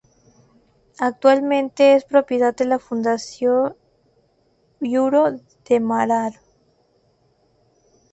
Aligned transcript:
Actualmente 0.97 1.93
es 1.93 2.05
propiedad 2.05 2.55
de 2.55 2.65
la 2.65 2.79
Fundació 2.79 3.77
Iluro 4.79 5.31
de 5.69 5.79
Mataró. 5.79 6.39